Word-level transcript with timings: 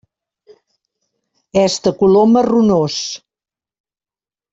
És 1.63 1.75
de 1.87 1.93
color 1.99 2.25
marronós. 2.31 2.97